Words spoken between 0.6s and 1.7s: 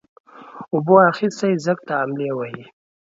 اوبو اخيستى